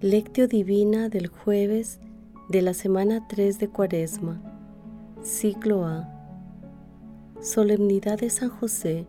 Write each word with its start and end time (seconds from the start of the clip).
Lectio 0.00 0.46
Divina 0.46 1.08
del 1.08 1.26
jueves 1.26 1.98
de 2.48 2.62
la 2.62 2.72
semana 2.72 3.26
3 3.26 3.58
de 3.58 3.68
Cuaresma, 3.68 4.40
ciclo 5.22 5.84
A. 5.86 6.08
Solemnidad 7.40 8.16
de 8.20 8.30
San 8.30 8.48
José, 8.48 9.08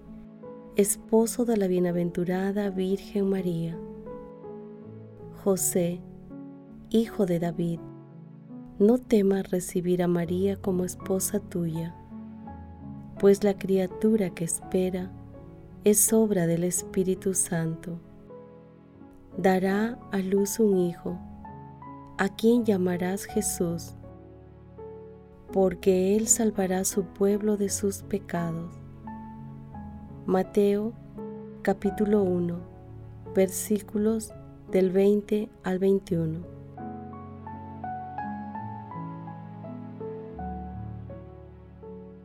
esposo 0.78 1.46
de 1.46 1.58
la 1.58 1.68
bienaventurada 1.68 2.72
Virgen 2.72 3.30
María. 3.30 3.78
José, 5.44 6.02
hijo 6.90 7.28
de 7.28 7.38
David, 7.38 7.80
no 8.80 8.98
temas 8.98 9.52
recibir 9.52 10.02
a 10.02 10.08
María 10.08 10.56
como 10.56 10.86
esposa 10.86 11.40
tuya, 11.40 11.96
pues 13.20 13.44
la 13.44 13.56
criatura 13.60 14.32
que 14.32 14.46
espera 14.46 15.12
es 15.84 16.12
obra 16.14 16.48
del 16.48 16.64
Espíritu 16.64 17.36
Santo 17.36 18.00
dará 19.42 19.98
a 20.12 20.18
luz 20.18 20.60
un 20.60 20.78
hijo, 20.78 21.18
a 22.18 22.28
quien 22.28 22.66
llamarás 22.66 23.24
Jesús, 23.24 23.96
porque 25.54 26.18
él 26.18 26.28
salvará 26.28 26.84
su 26.84 27.06
pueblo 27.06 27.56
de 27.56 27.70
sus 27.70 28.02
pecados. 28.02 28.74
Mateo 30.26 30.92
capítulo 31.62 32.22
1 32.24 32.60
versículos 33.34 34.34
del 34.72 34.92
20 34.92 35.50
al 35.64 35.80
21. 35.80 36.40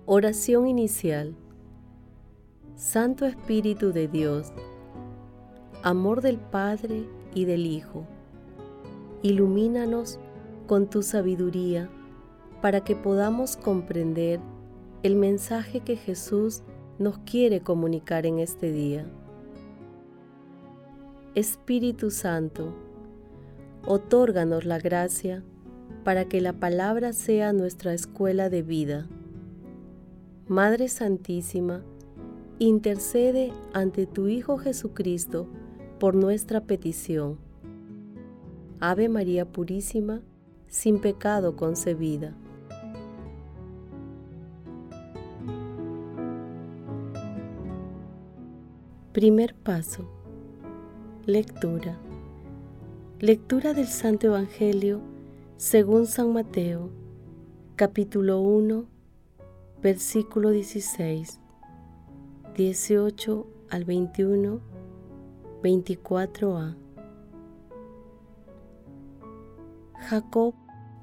Oración 0.07 0.67
inicial. 0.67 1.37
Santo 2.75 3.25
Espíritu 3.25 3.93
de 3.93 4.09
Dios, 4.09 4.53
amor 5.85 6.23
del 6.23 6.39
Padre 6.39 7.07
y 7.35 7.45
del 7.45 7.67
Hijo. 7.67 8.07
Ilumínanos 9.23 10.19
con 10.67 10.89
tu 10.89 11.03
sabiduría 11.03 11.91
para 12.63 12.83
que 12.83 12.97
podamos 12.97 13.59
comprender 13.59 14.41
el 15.03 15.15
mensaje 15.15 15.81
que 15.81 15.97
Jesús 15.97 16.63
nos 16.99 17.19
quiere 17.19 17.61
comunicar 17.61 18.25
en 18.25 18.39
este 18.39 18.73
día. 18.73 19.05
Espíritu 21.35 22.11
Santo, 22.11 22.75
otórganos 23.87 24.65
la 24.65 24.79
gracia 24.79 25.45
para 26.03 26.25
que 26.25 26.41
la 26.41 26.55
palabra 26.55 27.13
sea 27.13 27.53
nuestra 27.53 27.93
escuela 27.93 28.49
de 28.49 28.63
vida. 28.63 29.07
Madre 30.49 30.89
Santísima, 30.89 31.83
intercede 32.59 33.53
ante 33.75 34.07
tu 34.07 34.29
Hijo 34.29 34.57
Jesucristo 34.57 35.47
por 36.05 36.15
nuestra 36.15 36.61
petición. 36.61 37.39
Ave 38.79 39.09
María 39.09 39.47
Purísima, 39.47 40.21
sin 40.69 41.01
pecado 41.01 41.57
concebida. 41.57 42.37
Primer 49.15 49.55
paso. 49.55 50.07
Lectura. 51.25 51.97
Lectura 53.19 53.73
del 53.73 53.87
Santo 53.87 54.27
Evangelio 54.27 55.01
según 55.57 56.05
San 56.05 56.35
Mateo, 56.35 56.91
capítulo 57.77 58.43
1, 58.43 58.85
versículo 59.83 60.51
16, 60.51 61.41
18 62.55 63.47
al 63.71 63.87
21 63.87 64.74
24a. 65.65 66.77
Jacob 69.95 70.55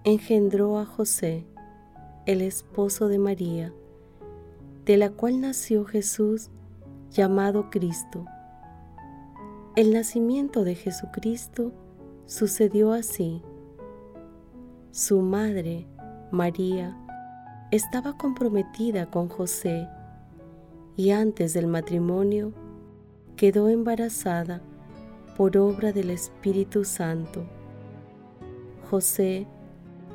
engendró 0.03 0.77
a 0.77 0.85
José, 0.85 1.47
el 2.27 2.41
esposo 2.41 3.07
de 3.07 3.17
María, 3.17 3.73
de 4.85 4.97
la 4.97 5.09
cual 5.09 5.41
nació 5.41 5.83
Jesús 5.85 6.51
llamado 7.09 7.71
Cristo. 7.71 8.25
El 9.75 9.93
nacimiento 9.93 10.63
de 10.63 10.75
Jesucristo 10.75 11.71
sucedió 12.27 12.93
así. 12.93 13.41
Su 14.91 15.21
madre, 15.21 15.87
María, 16.29 16.95
estaba 17.71 18.15
comprometida 18.15 19.09
con 19.09 19.27
José 19.27 19.87
y 20.95 21.09
antes 21.09 21.55
del 21.55 21.65
matrimonio 21.65 22.53
quedó 23.41 23.69
embarazada 23.69 24.61
por 25.35 25.57
obra 25.57 25.91
del 25.91 26.11
Espíritu 26.11 26.83
Santo. 26.83 27.43
José, 28.87 29.47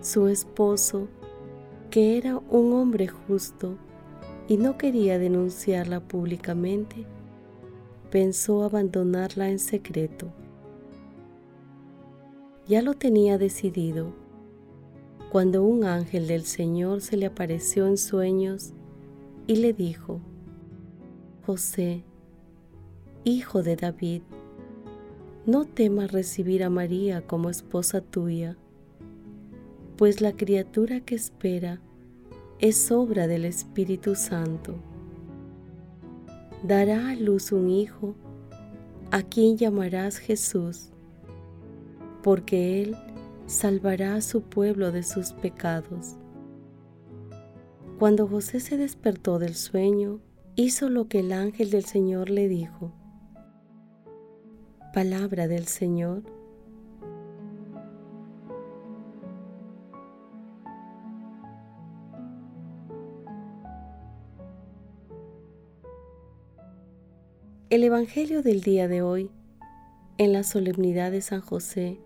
su 0.01 0.29
esposo, 0.29 1.09
que 1.91 2.19
era 2.19 2.39
un 2.39 2.73
hombre 2.73 3.09
justo 3.09 3.79
y 4.47 4.59
no 4.59 4.79
quería 4.79 5.19
denunciarla 5.19 5.99
públicamente, 5.99 7.05
pensó 8.13 8.63
abandonarla 8.63 9.51
en 9.51 9.59
secreto. 9.59 10.29
Ya 12.69 12.81
lo 12.81 12.95
tenía 12.95 13.39
decidido 13.39 14.13
cuando 15.33 15.65
un 15.65 15.83
ángel 15.83 16.29
del 16.29 16.45
Señor 16.45 17.01
se 17.01 17.17
le 17.17 17.27
apareció 17.27 17.89
en 17.89 17.99
sueños 17.99 18.73
y 19.49 19.57
le 19.57 19.73
dijo, 19.73 20.21
José, 21.45 22.05
Hijo 23.29 23.65
de 23.65 23.75
David, 23.75 24.23
no 25.47 25.65
temas 25.65 26.13
recibir 26.13 26.63
a 26.63 26.71
María 26.71 27.27
como 27.27 27.51
esposa 27.51 28.01
tuya, 28.01 28.57
pues 29.97 30.21
la 30.21 30.31
criatura 30.37 31.01
que 31.01 31.17
espera 31.17 31.81
es 32.61 32.93
obra 32.93 33.27
del 33.27 33.45
Espíritu 33.45 34.15
Santo. 34.15 34.77
Dará 36.63 37.09
a 37.09 37.17
luz 37.17 37.51
un 37.51 37.69
hijo, 37.69 38.15
a 39.11 39.25
quien 39.25 39.57
llamarás 39.57 40.19
Jesús, 40.19 40.93
porque 42.23 42.81
él 42.81 42.97
salvará 43.47 44.15
a 44.15 44.21
su 44.21 44.43
pueblo 44.43 44.93
de 44.93 45.03
sus 45.03 45.33
pecados. 45.33 46.15
Cuando 47.99 48.29
José 48.29 48.61
se 48.61 48.77
despertó 48.77 49.41
del 49.41 49.57
sueño, 49.57 50.21
hizo 50.55 50.89
lo 50.89 51.09
que 51.09 51.19
el 51.19 51.33
ángel 51.33 51.71
del 51.71 51.87
Señor 51.87 52.31
le 52.31 52.47
dijo 52.47 52.93
Palabra 54.97 55.47
del 55.47 55.67
Señor. 55.67 56.23
El 67.69 67.85
Evangelio 67.85 68.43
del 68.43 68.63
día 68.63 68.89
de 68.89 69.03
hoy, 69.03 69.31
en 70.17 70.33
la 70.33 70.43
solemnidad 70.43 71.11
de 71.11 71.21
San 71.21 71.43
José, 71.43 72.01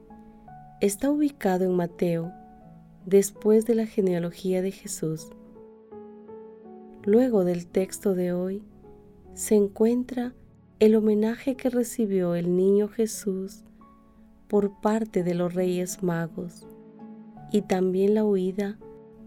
está 0.80 1.12
ubicado 1.12 1.66
en 1.66 1.76
Mateo, 1.76 2.32
después 3.06 3.66
de 3.66 3.76
la 3.76 3.86
genealogía 3.86 4.62
de 4.62 4.72
Jesús. 4.72 5.30
Luego 7.04 7.44
del 7.44 7.68
texto 7.68 8.16
de 8.16 8.32
hoy, 8.32 8.64
se 9.34 9.54
encuentra 9.54 10.34
el 10.80 10.96
homenaje 10.96 11.56
que 11.56 11.68
recibió 11.68 12.34
el 12.34 12.56
niño 12.56 12.88
Jesús 12.88 13.64
por 14.48 14.80
parte 14.80 15.22
de 15.22 15.34
los 15.34 15.52
reyes 15.52 16.02
magos 16.02 16.66
y 17.52 17.60
también 17.60 18.14
la 18.14 18.24
huida 18.24 18.78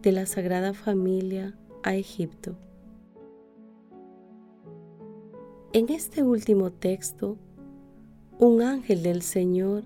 de 0.02 0.14
la 0.14 0.26
Sagrada 0.26 0.74
Familia 0.74 1.56
a 1.84 1.94
Egipto. 1.94 2.58
En 5.74 5.90
este 5.90 6.24
último 6.24 6.72
texto, 6.72 7.38
un 8.40 8.64
ángel 8.64 9.04
del 9.04 9.22
Señor 9.22 9.84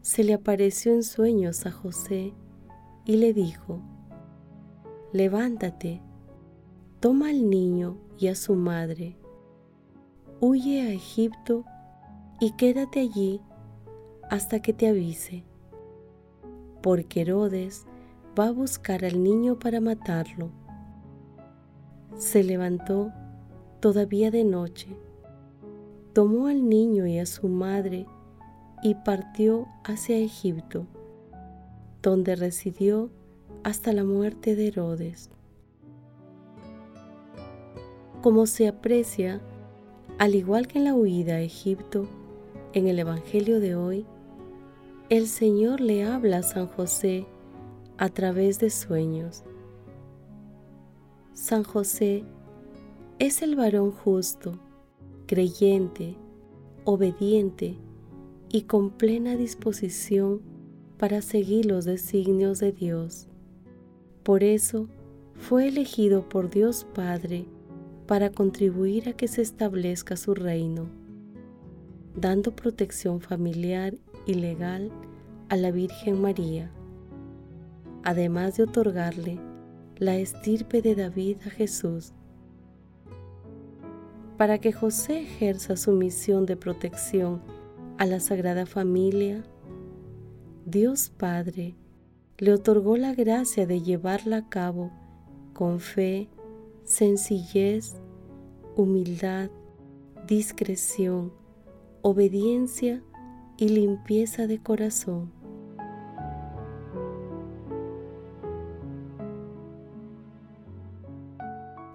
se 0.00 0.24
le 0.24 0.32
apareció 0.32 0.94
en 0.94 1.02
sueños 1.02 1.66
a 1.66 1.70
José 1.70 2.32
y 3.04 3.16
le 3.16 3.34
dijo, 3.34 3.82
levántate, 5.12 6.00
toma 6.98 7.28
al 7.28 7.50
niño 7.50 7.98
y 8.18 8.28
a 8.28 8.34
su 8.34 8.54
madre 8.54 9.19
huye 10.40 10.80
a 10.82 10.90
Egipto 10.90 11.64
y 12.40 12.52
quédate 12.52 13.00
allí 13.00 13.42
hasta 14.30 14.60
que 14.60 14.72
te 14.72 14.88
avise, 14.88 15.44
porque 16.82 17.22
Herodes 17.22 17.86
va 18.38 18.46
a 18.46 18.52
buscar 18.52 19.04
al 19.04 19.22
niño 19.22 19.58
para 19.58 19.80
matarlo. 19.80 20.50
Se 22.16 22.42
levantó 22.42 23.12
todavía 23.80 24.30
de 24.30 24.44
noche, 24.44 24.88
tomó 26.14 26.46
al 26.46 26.66
niño 26.68 27.06
y 27.06 27.18
a 27.18 27.26
su 27.26 27.48
madre 27.48 28.06
y 28.82 28.94
partió 28.94 29.68
hacia 29.84 30.16
Egipto, 30.16 30.86
donde 32.00 32.34
residió 32.34 33.10
hasta 33.62 33.92
la 33.92 34.04
muerte 34.04 34.56
de 34.56 34.68
Herodes. 34.68 35.28
Como 38.22 38.46
se 38.46 38.68
aprecia,, 38.68 39.42
al 40.20 40.34
igual 40.34 40.68
que 40.68 40.76
en 40.76 40.84
la 40.84 40.94
huida 40.94 41.36
a 41.36 41.40
Egipto, 41.40 42.06
en 42.74 42.88
el 42.88 42.98
Evangelio 42.98 43.58
de 43.58 43.74
hoy, 43.74 44.04
el 45.08 45.26
Señor 45.26 45.80
le 45.80 46.04
habla 46.04 46.36
a 46.36 46.42
San 46.42 46.66
José 46.66 47.26
a 47.96 48.10
través 48.10 48.60
de 48.60 48.68
sueños. 48.68 49.44
San 51.32 51.64
José 51.64 52.22
es 53.18 53.40
el 53.40 53.56
varón 53.56 53.92
justo, 53.92 54.60
creyente, 55.26 56.18
obediente 56.84 57.78
y 58.50 58.64
con 58.64 58.90
plena 58.90 59.36
disposición 59.36 60.42
para 60.98 61.22
seguir 61.22 61.64
los 61.64 61.86
designios 61.86 62.60
de 62.60 62.72
Dios. 62.72 63.26
Por 64.22 64.44
eso 64.44 64.86
fue 65.34 65.68
elegido 65.68 66.28
por 66.28 66.50
Dios 66.50 66.86
Padre 66.94 67.46
para 68.10 68.30
contribuir 68.30 69.08
a 69.08 69.12
que 69.12 69.28
se 69.28 69.40
establezca 69.40 70.16
su 70.16 70.34
reino, 70.34 70.88
dando 72.16 72.56
protección 72.56 73.20
familiar 73.20 73.94
y 74.26 74.34
legal 74.34 74.90
a 75.48 75.54
la 75.54 75.70
Virgen 75.70 76.20
María, 76.20 76.72
además 78.02 78.56
de 78.56 78.64
otorgarle 78.64 79.38
la 79.96 80.16
estirpe 80.16 80.82
de 80.82 80.96
David 80.96 81.36
a 81.46 81.50
Jesús. 81.50 82.12
Para 84.36 84.58
que 84.58 84.72
José 84.72 85.20
ejerza 85.20 85.76
su 85.76 85.92
misión 85.92 86.46
de 86.46 86.56
protección 86.56 87.40
a 87.96 88.06
la 88.06 88.18
Sagrada 88.18 88.66
Familia, 88.66 89.44
Dios 90.66 91.10
Padre 91.16 91.76
le 92.38 92.54
otorgó 92.54 92.96
la 92.96 93.14
gracia 93.14 93.68
de 93.68 93.82
llevarla 93.82 94.38
a 94.38 94.48
cabo 94.48 94.90
con 95.52 95.78
fe, 95.78 96.28
sencillez, 96.82 97.99
humildad, 98.80 99.50
discreción, 100.26 101.32
obediencia 102.00 103.02
y 103.58 103.68
limpieza 103.68 104.46
de 104.46 104.58
corazón. 104.62 105.30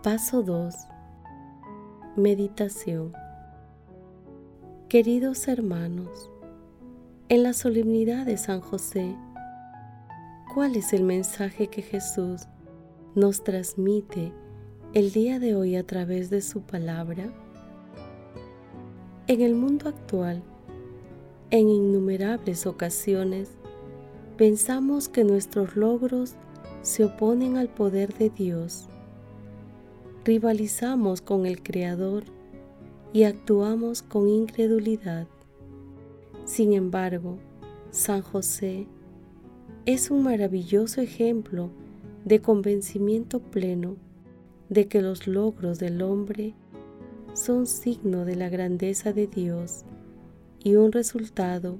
Paso 0.03 0.43
2. 0.43 0.75
Meditación. 2.15 3.13
Queridos 4.87 5.47
hermanos, 5.47 6.29
en 7.29 7.41
la 7.41 7.53
solemnidad 7.53 8.27
de 8.27 8.37
San 8.37 8.61
José, 8.61 9.15
¿cuál 10.53 10.75
es 10.75 10.93
el 10.93 11.03
mensaje 11.03 11.67
que 11.67 11.81
Jesús 11.81 12.47
nos 13.15 13.43
transmite 13.43 14.31
el 14.95 15.11
día 15.11 15.39
de 15.39 15.55
hoy 15.55 15.75
a 15.75 15.85
través 15.85 16.29
de 16.29 16.41
su 16.41 16.61
palabra? 16.61 17.29
En 19.27 19.41
el 19.41 19.53
mundo 19.53 19.89
actual, 19.89 20.41
en 21.51 21.67
innumerables 21.67 22.65
ocasiones, 22.65 23.49
pensamos 24.37 25.09
que 25.09 25.25
nuestros 25.25 25.75
logros 25.75 26.35
se 26.81 27.03
oponen 27.03 27.57
al 27.57 27.67
poder 27.67 28.13
de 28.13 28.29
Dios. 28.29 28.87
Rivalizamos 30.23 31.19
con 31.19 31.45
el 31.45 31.61
Creador 31.61 32.23
y 33.11 33.23
actuamos 33.23 34.01
con 34.01 34.29
incredulidad. 34.29 35.27
Sin 36.45 36.71
embargo, 36.71 37.37
San 37.91 38.21
José 38.21 38.87
es 39.85 40.09
un 40.09 40.23
maravilloso 40.23 41.01
ejemplo 41.01 41.69
de 42.23 42.39
convencimiento 42.39 43.41
pleno 43.41 43.97
de 44.69 44.87
que 44.87 45.01
los 45.01 45.27
logros 45.27 45.79
del 45.79 46.01
hombre 46.01 46.53
son 47.33 47.67
signo 47.67 48.25
de 48.25 48.35
la 48.35 48.49
grandeza 48.49 49.13
de 49.13 49.27
Dios 49.27 49.83
y 50.63 50.75
un 50.75 50.91
resultado 50.91 51.77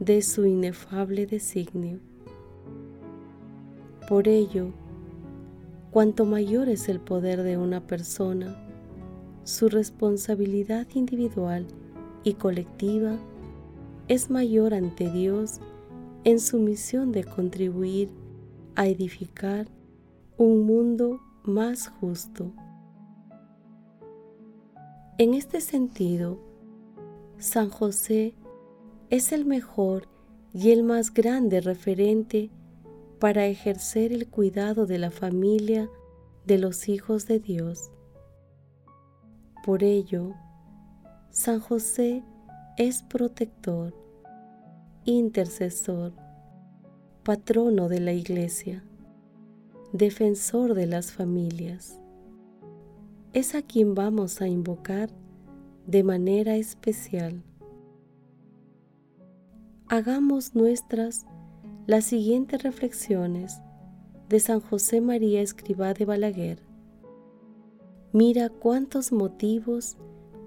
de 0.00 0.22
su 0.22 0.46
inefable 0.46 1.26
designio. 1.26 2.00
Por 4.08 4.28
ello, 4.28 4.72
cuanto 5.90 6.24
mayor 6.24 6.68
es 6.68 6.88
el 6.88 7.00
poder 7.00 7.42
de 7.42 7.56
una 7.56 7.86
persona, 7.86 8.56
su 9.44 9.68
responsabilidad 9.68 10.86
individual 10.94 11.66
y 12.24 12.34
colectiva 12.34 13.16
es 14.08 14.30
mayor 14.30 14.74
ante 14.74 15.10
Dios 15.10 15.60
en 16.24 16.40
su 16.40 16.58
misión 16.58 17.12
de 17.12 17.24
contribuir 17.24 18.10
a 18.74 18.86
edificar 18.86 19.68
un 20.36 20.62
mundo 20.62 21.20
más 21.48 21.88
justo. 21.88 22.52
En 25.18 25.34
este 25.34 25.60
sentido, 25.60 26.38
San 27.38 27.70
José 27.70 28.34
es 29.10 29.32
el 29.32 29.46
mejor 29.46 30.08
y 30.52 30.70
el 30.70 30.84
más 30.84 31.12
grande 31.12 31.60
referente 31.60 32.50
para 33.18 33.46
ejercer 33.46 34.12
el 34.12 34.28
cuidado 34.28 34.86
de 34.86 34.98
la 34.98 35.10
familia 35.10 35.90
de 36.46 36.58
los 36.58 36.88
hijos 36.88 37.26
de 37.26 37.40
Dios. 37.40 37.90
Por 39.64 39.82
ello, 39.82 40.34
San 41.30 41.60
José 41.60 42.22
es 42.76 43.02
protector, 43.02 43.94
intercesor, 45.04 46.12
patrono 47.24 47.88
de 47.88 48.00
la 48.00 48.12
iglesia, 48.12 48.84
defensor 49.92 50.74
de 50.74 50.86
las 50.86 51.12
familias. 51.12 51.98
Es 53.32 53.54
a 53.54 53.62
quien 53.62 53.94
vamos 53.94 54.40
a 54.42 54.48
invocar 54.48 55.10
de 55.86 56.02
manera 56.02 56.56
especial. 56.56 57.42
Hagamos 59.88 60.54
nuestras 60.54 61.24
las 61.86 62.04
siguientes 62.04 62.62
reflexiones 62.62 63.62
de 64.28 64.40
San 64.40 64.60
José 64.60 65.00
María 65.00 65.40
Escribá 65.40 65.94
de 65.94 66.04
Balaguer. 66.04 66.62
Mira 68.12 68.50
cuántos 68.50 69.12
motivos 69.12 69.96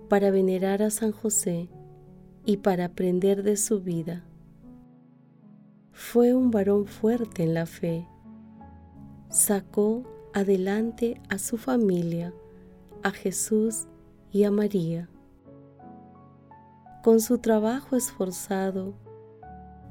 para 0.07 0.29
venerar 0.29 0.83
a 0.83 0.91
San 0.91 1.11
José 1.11 1.69
y 2.45 2.57
para 2.57 2.85
aprender 2.85 3.41
de 3.41 3.57
su 3.57 3.81
vida. 3.81 4.23
Fue 5.91 6.35
un 6.35 6.51
varón 6.51 6.85
fuerte 6.85 7.44
en 7.44 7.56
la 7.56 7.66
fe. 7.66 8.07
Sacó 9.31 10.04
adelante 10.33 11.21
a 11.30 11.38
su 11.38 11.57
familia, 11.57 12.33
a 13.02 13.11
Jesús 13.11 13.88
y 14.30 14.44
a 14.44 14.52
María. 14.52 15.07
Con 17.02 17.21
su 17.21 17.38
trabajo 17.38 17.95
esforzado, 17.95 18.94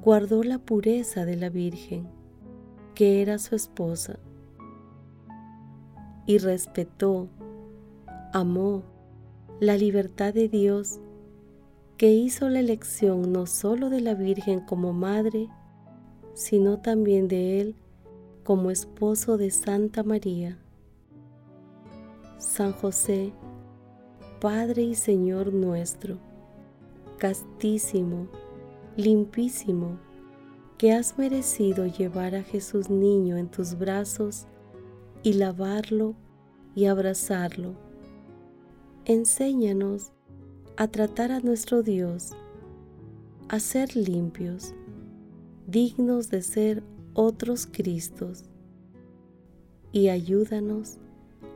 guardó 0.02 0.42
la 0.42 0.59
pureza 0.59 1.25
de 1.25 1.37
la 1.37 1.49
Virgen, 1.49 2.06
que 2.94 3.23
era 3.23 3.38
su 3.38 3.56
esposa, 3.56 4.18
y 6.26 6.37
respetó, 6.37 7.30
amó 8.35 8.82
la 9.59 9.78
libertad 9.78 10.35
de 10.35 10.50
Dios 10.50 11.00
que 11.97 12.12
hizo 12.12 12.50
la 12.50 12.61
elección 12.61 13.32
no 13.32 13.47
solo 13.47 13.88
de 13.88 14.02
la 14.02 14.12
Virgen 14.12 14.61
como 14.61 14.92
madre, 14.92 15.49
sino 16.35 16.78
también 16.80 17.26
de 17.26 17.62
Él 17.62 17.76
como 18.44 18.70
esposo 18.70 19.37
de 19.37 19.50
Santa 19.50 20.02
María. 20.02 20.59
San 22.38 22.73
José, 22.73 23.32
Padre 24.40 24.82
y 24.82 24.94
Señor 24.94 25.52
nuestro, 25.52 26.18
castísimo, 27.18 28.28
limpísimo, 28.97 29.99
que 30.78 30.92
has 30.92 31.18
merecido 31.18 31.87
llevar 31.87 32.35
a 32.35 32.42
Jesús 32.42 32.88
niño 32.88 33.37
en 33.37 33.49
tus 33.49 33.78
brazos 33.78 34.47
y 35.23 35.35
lavarlo 35.35 36.14
y 36.75 36.87
abrazarlo 36.87 37.90
enséñanos 39.04 40.12
a 40.76 40.88
tratar 40.88 41.32
a 41.32 41.40
nuestro 41.40 41.82
Dios, 41.82 42.30
a 43.49 43.59
ser 43.59 43.97
limpios, 43.97 44.75
dignos 45.66 46.30
de 46.30 46.42
ser 46.42 46.82
otros 47.22 47.68
Cristos, 47.70 48.44
y 49.92 50.08
ayúdanos 50.08 50.96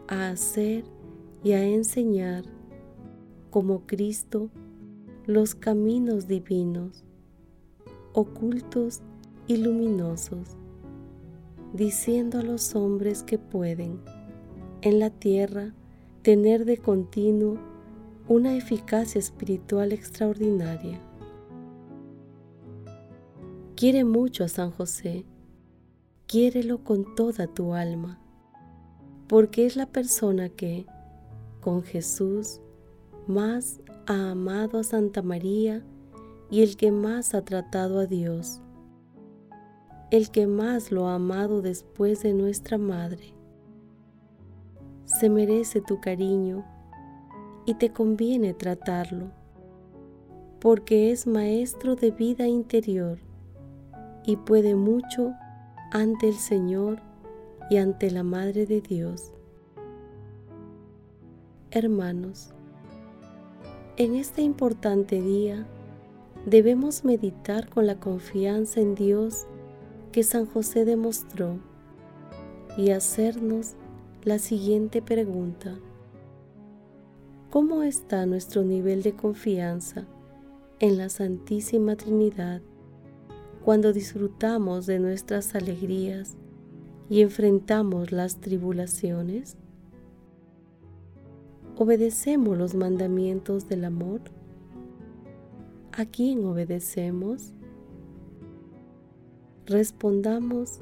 a 0.09 0.29
hacer 0.29 0.85
y 1.43 1.53
a 1.53 1.65
enseñar 1.65 2.45
como 3.49 3.87
Cristo 3.87 4.51
los 5.25 5.55
caminos 5.55 6.29
divinos, 6.29 7.03
ocultos 8.13 9.01
y 9.47 9.57
luminosos, 9.57 10.51
diciendo 11.73 12.41
a 12.41 12.43
los 12.43 12.75
hombres 12.75 13.23
que 13.23 13.39
pueden 13.39 14.01
en 14.83 14.99
la 14.99 15.09
tierra 15.09 15.73
tener 16.21 16.67
de 16.67 16.77
continuo 16.77 17.57
una 18.29 18.55
eficacia 18.55 19.19
espiritual 19.19 19.93
extraordinaria. 19.93 21.01
Quiere 23.77 24.05
mucho 24.05 24.45
a 24.45 24.49
San 24.49 24.71
José, 24.71 25.25
quiérelo 26.27 26.83
con 26.83 27.15
toda 27.15 27.47
tu 27.47 27.75
alma, 27.75 28.19
porque 29.29 29.67
es 29.67 29.77
la 29.77 29.87
persona 29.87 30.49
que, 30.49 30.87
con 31.61 31.83
Jesús, 31.83 32.61
más 33.27 33.81
ha 34.07 34.31
amado 34.31 34.79
a 34.79 34.85
Santa 34.85 35.23
María 35.23 35.83
y 36.51 36.63
el 36.63 36.77
que 36.77 36.93
más 36.93 37.35
ha 37.35 37.45
tratado 37.45 37.99
a 37.99 38.07
Dios, 38.07 38.61
el 40.11 40.31
que 40.31 40.47
más 40.47 40.93
lo 40.93 41.09
ha 41.09 41.15
amado 41.15 41.63
después 41.63 42.23
de 42.23 42.35
nuestra 42.35 42.79
madre. 42.79 43.35
Se 45.05 45.29
merece 45.29 45.81
tu 45.81 46.01
cariño 46.01 46.65
y 47.67 47.75
te 47.75 47.93
conviene 47.93 48.55
tratarlo, 48.55 49.31
porque 50.61 51.11
es 51.11 51.27
maestro 51.27 51.97
de 51.97 52.11
vida 52.11 52.47
interior 52.47 53.19
y 54.25 54.37
puede 54.37 54.75
mucho 54.75 55.35
ante 55.95 56.27
el 56.27 56.35
Señor 56.35 56.99
y 57.71 57.77
ante 57.77 58.11
la 58.11 58.25
Madre 58.25 58.67
de 58.67 58.81
Dios. 58.81 59.31
Hermanos, 61.71 62.53
en 63.97 64.17
este 64.17 64.43
importante 64.43 65.23
día 65.23 65.69
debemos 66.47 67.05
meditar 67.05 67.69
con 67.69 67.87
la 67.87 68.01
confianza 68.01 68.81
en 68.81 68.97
Dios 68.97 69.47
que 70.11 70.25
San 70.25 70.47
José 70.47 70.85
demostró 70.85 71.61
y 72.77 72.91
hacernos 72.91 73.77
la 74.25 74.41
siguiente 74.41 75.01
pregunta. 75.01 75.79
¿Cómo 77.51 77.85
está 77.85 78.27
nuestro 78.27 78.65
nivel 78.65 79.05
de 79.05 79.13
confianza 79.13 80.07
en 80.81 80.99
la 80.99 81.09
Santísima 81.09 81.95
Trinidad 81.95 82.63
cuando 83.65 83.95
disfrutamos 83.95 84.85
de 84.85 84.99
nuestras 84.99 85.55
alegrías 85.55 86.37
y 87.09 87.23
enfrentamos 87.23 88.13
las 88.13 88.41
tribulaciones? 88.41 89.57
¿Obedecemos 91.77 92.59
los 92.59 92.75
mandamientos 92.75 93.67
del 93.67 93.87
amor? 93.87 94.21
¿A 95.93 96.05
quién 96.05 96.45
obedecemos? 96.45 97.55
Respondamos 99.65 100.81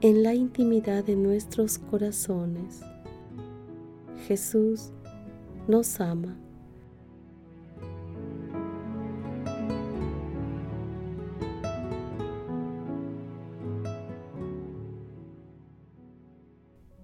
en 0.00 0.22
la 0.22 0.32
intimidad 0.32 1.04
de 1.04 1.14
nuestros 1.14 1.78
corazones. 1.78 2.80
Jesús 4.26 4.92
nos 5.66 6.00
ama. 6.00 6.38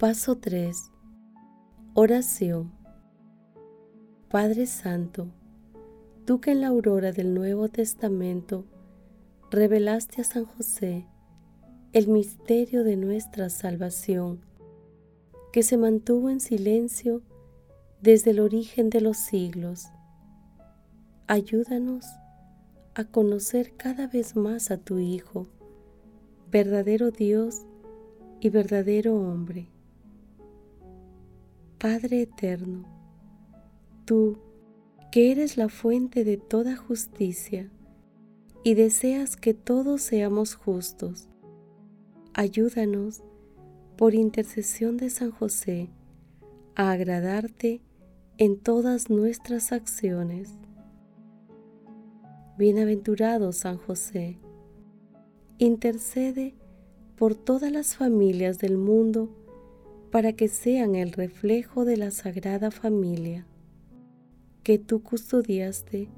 Paso 0.06 0.36
3. 0.36 0.76
Oración. 1.94 2.70
Padre 4.28 4.66
Santo, 4.66 5.28
tú 6.26 6.42
que 6.42 6.50
en 6.50 6.60
la 6.60 6.66
aurora 6.66 7.10
del 7.10 7.32
Nuevo 7.32 7.70
Testamento 7.70 8.66
revelaste 9.50 10.20
a 10.20 10.24
San 10.24 10.44
José 10.44 11.06
el 11.94 12.08
misterio 12.08 12.84
de 12.84 12.96
nuestra 12.96 13.48
salvación, 13.48 14.42
que 15.54 15.62
se 15.62 15.78
mantuvo 15.78 16.28
en 16.28 16.40
silencio 16.40 17.22
desde 18.02 18.32
el 18.32 18.40
origen 18.40 18.90
de 18.90 19.00
los 19.00 19.16
siglos. 19.16 19.86
Ayúdanos 21.28 22.04
a 22.94 23.04
conocer 23.04 23.72
cada 23.78 24.06
vez 24.06 24.36
más 24.36 24.70
a 24.70 24.76
tu 24.76 24.98
Hijo, 24.98 25.46
verdadero 26.50 27.10
Dios 27.10 27.62
y 28.40 28.50
verdadero 28.50 29.16
hombre. 29.16 29.70
Padre 31.84 32.22
eterno, 32.22 32.86
tú 34.06 34.38
que 35.12 35.30
eres 35.30 35.58
la 35.58 35.68
fuente 35.68 36.24
de 36.24 36.38
toda 36.38 36.76
justicia 36.76 37.70
y 38.62 38.72
deseas 38.72 39.36
que 39.36 39.52
todos 39.52 40.00
seamos 40.00 40.54
justos, 40.54 41.28
ayúdanos 42.32 43.22
por 43.98 44.14
intercesión 44.14 44.96
de 44.96 45.10
San 45.10 45.30
José 45.30 45.90
a 46.74 46.90
agradarte 46.90 47.82
en 48.38 48.58
todas 48.58 49.10
nuestras 49.10 49.70
acciones. 49.70 50.54
Bienaventurado 52.56 53.52
San 53.52 53.76
José, 53.76 54.38
intercede 55.58 56.54
por 57.14 57.34
todas 57.34 57.70
las 57.70 57.94
familias 57.94 58.56
del 58.58 58.78
mundo 58.78 59.43
para 60.14 60.32
que 60.32 60.46
sean 60.46 60.94
el 60.94 61.10
reflejo 61.10 61.84
de 61.84 61.96
la 61.96 62.12
Sagrada 62.12 62.70
Familia 62.70 63.48
que 64.62 64.78
tú 64.78 65.02
custodiaste 65.02 66.08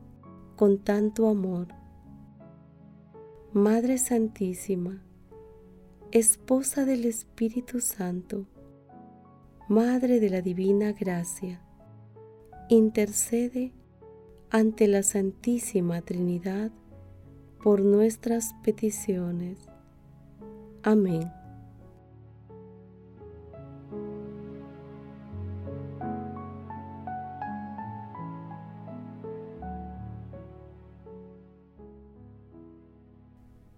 con 0.54 0.76
tanto 0.76 1.28
amor. 1.28 1.68
Madre 3.54 3.96
Santísima, 3.96 5.02
Esposa 6.12 6.84
del 6.84 7.06
Espíritu 7.06 7.80
Santo, 7.80 8.46
Madre 9.66 10.20
de 10.20 10.28
la 10.28 10.42
Divina 10.42 10.92
Gracia, 10.92 11.62
intercede 12.68 13.72
ante 14.50 14.88
la 14.88 15.02
Santísima 15.02 16.02
Trinidad 16.02 16.70
por 17.64 17.80
nuestras 17.80 18.54
peticiones. 18.62 19.70
Amén. 20.82 21.35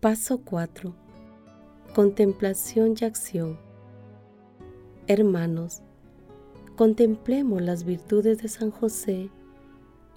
Paso 0.08 0.40
4. 0.42 0.94
Contemplación 1.94 2.94
y 2.98 3.04
acción. 3.04 3.58
Hermanos, 5.06 5.82
contemplemos 6.76 7.60
las 7.60 7.84
virtudes 7.84 8.40
de 8.40 8.48
San 8.48 8.70
José 8.70 9.28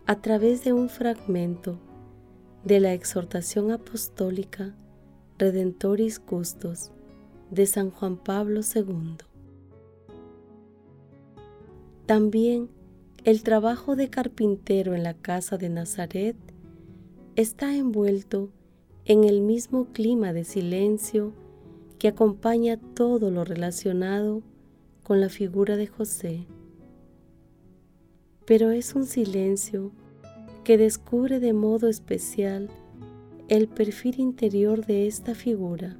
a 0.05 0.21
través 0.21 0.63
de 0.63 0.71
un 0.71 0.88
fragmento 0.88 1.77
de 2.63 2.79
la 2.79 2.93
exhortación 2.93 3.69
apostólica 3.69 4.74
Redentoris 5.38 6.19
Custos 6.19 6.91
de 7.50 7.65
San 7.65 7.91
Juan 7.91 8.15
Pablo 8.15 8.62
II. 8.74 9.17
También 12.05 12.69
el 13.25 13.43
trabajo 13.43 13.98
de 13.98 14.10
carpintero 14.10 14.95
en 14.95 15.03
la 15.03 15.15
casa 15.15 15.57
de 15.57 15.67
Nazaret 15.67 16.38
está 17.36 17.75
envuelto 17.75 18.53
en 19.05 19.24
el 19.24 19.41
mismo 19.41 19.86
clima 19.93 20.34
de 20.34 20.43
silencio 20.43 21.34
que 21.98 22.08
acompaña 22.08 22.77
todo 22.77 23.31
lo 23.31 23.43
relacionado 23.43 24.43
con 25.03 25.20
la 25.20 25.29
figura 25.29 25.75
de 25.75 25.88
José. 25.88 26.46
Pero 28.46 28.72
es 28.72 28.96
un 28.96 29.05
silencio 29.05 29.91
que 30.63 30.77
descubre 30.77 31.39
de 31.39 31.53
modo 31.53 31.88
especial 31.88 32.70
el 33.48 33.67
perfil 33.67 34.20
interior 34.20 34.86
de 34.86 35.08
esta 35.08 35.36
figura. 35.36 35.98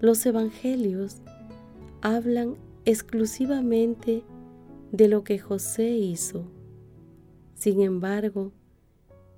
Los 0.00 0.24
evangelios 0.24 1.16
hablan 2.00 2.54
exclusivamente 2.84 4.22
de 4.92 5.08
lo 5.08 5.24
que 5.24 5.38
José 5.38 5.90
hizo. 5.90 6.44
Sin 7.54 7.82
embargo, 7.82 8.52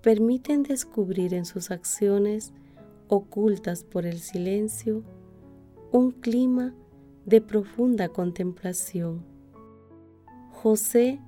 permiten 0.02 0.62
descubrir 0.62 1.34
en 1.34 1.44
sus 1.44 1.70
acciones 1.70 2.52
ocultas 3.08 3.84
por 3.84 4.06
el 4.06 4.18
silencio 4.20 5.04
un 5.92 6.12
clima 6.12 6.74
de 7.26 7.40
profunda 7.40 8.08
contemplación. 8.08 9.24
José 10.52 11.20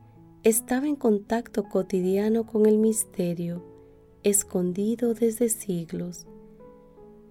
estaba 0.43 0.87
en 0.87 0.97
contacto 0.97 1.65
cotidiano 1.69 2.47
con 2.47 2.67
el 2.67 2.79
misterio, 2.79 3.65
escondido 4.23 5.15
desde 5.15 5.49
siglos, 5.49 6.27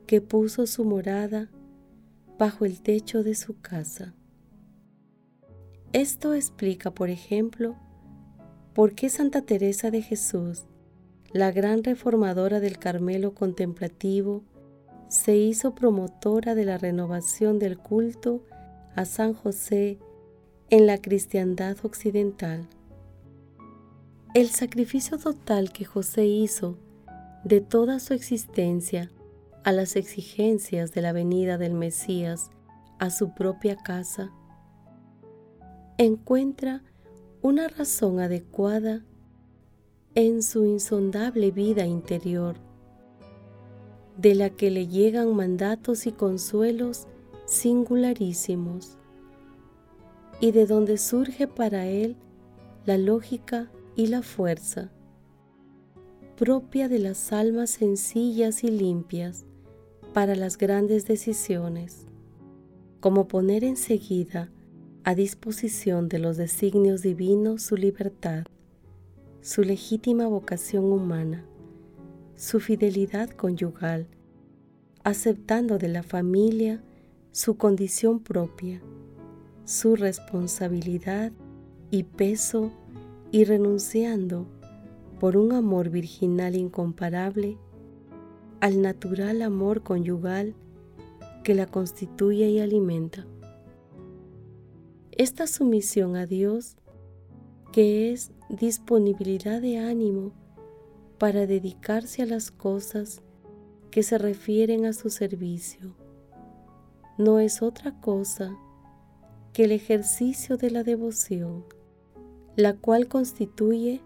que 0.08 0.22
puso 0.22 0.68
su 0.68 0.84
morada 0.84 1.50
bajo 2.38 2.66
el 2.66 2.82
techo 2.82 3.24
de 3.24 3.36
su 3.36 3.60
casa. 3.62 4.14
Esto 5.94 6.34
explica, 6.34 6.92
por 6.92 7.10
ejemplo, 7.10 7.76
por 8.74 8.94
qué 8.94 9.10
Santa 9.10 9.42
Teresa 9.42 9.92
de 9.92 10.02
Jesús 10.02 10.66
la 11.34 11.52
gran 11.52 11.84
reformadora 11.84 12.60
del 12.60 12.78
Carmelo 12.78 13.34
contemplativo, 13.34 14.44
se 15.08 15.36
hizo 15.36 15.76
promotora 15.76 16.56
de 16.56 16.66
la 16.66 16.78
renovación 16.78 17.60
del 17.60 17.78
culto 17.78 18.44
a 18.96 19.06
San 19.06 19.34
José 19.34 20.00
en 20.70 20.88
la 20.88 20.98
cristiandad 20.98 21.78
occidental. 21.84 22.68
El 24.34 24.50
sacrificio 24.50 25.18
total 25.18 25.72
que 25.74 25.86
José 25.86 26.26
hizo 26.26 26.78
de 27.44 27.60
toda 27.60 28.00
su 28.00 28.14
existencia 28.14 29.12
a 29.64 29.72
las 29.72 29.96
exigencias 29.96 30.94
de 30.94 31.02
la 31.02 31.12
venida 31.12 31.58
del 31.58 31.74
Mesías 31.74 32.50
a 33.00 33.10
su 33.10 33.34
propia 33.34 33.76
casa, 33.76 34.32
encuentra 35.98 36.84
una 37.42 37.68
razón 37.68 38.20
adecuada 38.20 39.04
en 40.16 40.44
su 40.44 40.66
insondable 40.66 41.52
vida 41.52 41.86
interior, 41.86 42.56
de 44.18 44.36
la 44.36 44.50
que 44.50 44.70
le 44.72 44.88
llegan 44.88 45.36
mandatos 45.36 46.06
y 46.06 46.12
consuelos 46.12 47.08
singularísimos, 47.46 48.98
y 50.40 50.52
de 50.52 50.66
donde 50.66 50.98
surge 50.98 51.48
para 51.48 51.88
él 51.88 52.16
la 52.86 52.98
lógica 52.98 53.72
y 53.96 54.08
la 54.08 54.22
fuerza 54.22 54.92
propia 56.42 56.90
de 56.90 56.98
las 56.98 57.32
almas 57.34 57.70
sencillas 57.70 58.64
y 58.64 58.72
limpias 58.72 59.46
para 60.12 60.34
las 60.34 60.58
grandes 60.58 61.06
decisiones, 61.06 62.08
como 63.00 63.28
poner 63.28 63.64
enseguida 63.64 64.50
a 65.04 65.14
disposición 65.14 66.10
de 66.10 66.18
los 66.18 66.38
designios 66.38 67.04
divinos 67.04 67.62
su 67.62 67.78
libertad, 67.78 68.46
su 69.42 69.64
legítima 69.64 70.28
vocación 70.28 70.86
humana, 70.86 71.44
su 72.36 72.60
fidelidad 72.60 73.30
conyugal, 73.32 74.08
aceptando 75.04 75.80
de 75.80 75.88
la 75.88 76.04
familia 76.04 76.84
su 77.32 77.58
condición 77.58 78.20
propia, 78.20 78.82
su 79.66 79.96
responsabilidad 79.96 81.32
y 81.90 82.04
peso 82.04 82.72
y 83.32 83.46
renunciando 83.46 84.46
por 85.20 85.38
un 85.38 85.54
amor 85.54 85.90
virginal 85.90 86.56
incomparable 86.56 87.58
al 88.60 88.82
natural 88.82 89.42
amor 89.42 89.82
conyugal 89.82 90.54
que 91.44 91.56
la 91.56 91.66
constituye 91.66 92.48
y 92.50 92.60
alimenta. 92.60 93.26
Esta 95.12 95.48
sumisión 95.48 96.16
a 96.16 96.28
Dios, 96.28 96.78
que 97.72 98.12
es 98.12 98.32
disponibilidad 98.50 99.62
de 99.62 99.78
ánimo 99.78 100.34
para 101.18 101.46
dedicarse 101.46 102.22
a 102.22 102.26
las 102.26 102.52
cosas 102.52 103.22
que 103.92 104.04
se 104.04 104.18
refieren 104.18 104.86
a 104.86 104.94
su 104.94 105.10
servicio, 105.10 105.96
no 107.18 107.40
es 107.40 107.62
otra 107.62 108.00
cosa 108.00 108.58
que 109.54 109.66
el 109.66 109.72
ejercicio 109.72 110.58
de 110.58 110.72
la 110.72 110.84
devoción, 110.84 111.66
la 112.56 112.76
cual 112.78 113.08
constituye 113.08 114.02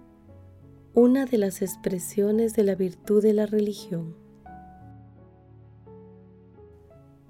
una 0.93 1.25
de 1.25 1.37
las 1.37 1.61
expresiones 1.61 2.53
de 2.53 2.63
la 2.63 2.75
virtud 2.75 3.21
de 3.21 3.33
la 3.33 3.45
religión. 3.45 4.15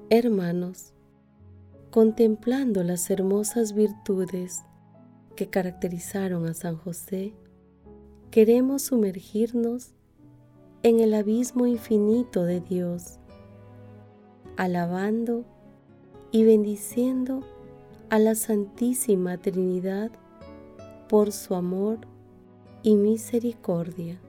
Hermanos, 0.10 0.94
contemplando 1.92 2.84
las 2.84 3.10
hermosas 3.10 3.74
virtudes 3.74 4.63
que 5.36 5.48
caracterizaron 5.50 6.46
a 6.48 6.54
San 6.54 6.77
José, 6.77 7.34
queremos 8.32 8.84
sumergirnos 8.84 9.92
en 10.84 11.00
el 11.00 11.13
abismo 11.13 11.65
infinito 11.65 12.44
de 12.44 12.62
Dios, 12.62 13.20
alabando 14.58 15.46
y 16.32 16.44
bendiciendo 16.44 17.42
a 18.10 18.20
la 18.20 18.36
Santísima 18.36 19.38
Trinidad 19.38 20.12
por 21.10 21.32
su 21.32 21.56
amor 21.56 22.00
y 22.84 22.96
misericordia. 22.96 24.20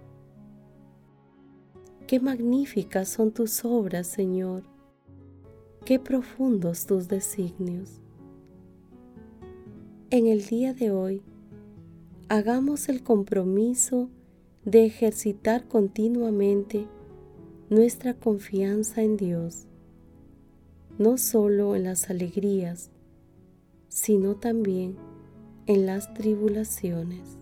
Qué 2.07 2.21
magníficas 2.21 3.09
son 3.09 3.33
tus 3.33 3.65
obras, 3.65 4.07
Señor, 4.07 4.63
qué 5.85 5.99
profundos 5.99 6.87
tus 6.87 7.09
designios. 7.09 8.01
En 10.11 10.29
el 10.29 10.47
día 10.47 10.73
de 10.73 10.93
hoy, 10.93 11.21
hagamos 12.29 12.89
el 12.89 13.03
compromiso 13.03 14.09
de 14.65 14.87
ejercitar 14.87 15.67
continuamente 15.67 16.87
nuestra 17.71 18.15
confianza 18.15 19.03
en 19.03 19.17
Dios, 19.17 19.67
no 20.97 21.19
solo 21.19 21.75
en 21.75 21.83
las 21.83 22.09
alegrías, 22.09 22.93
sino 23.89 24.37
también 24.37 24.95
en 25.67 25.87
las 25.87 26.15
tribulaciones. 26.15 27.37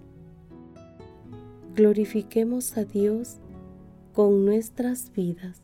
Glorifiquemos 1.75 2.79
a 2.79 2.87
Dios 2.87 3.41
con 4.15 4.47
nuestras 4.47 5.13
vidas. 5.13 5.64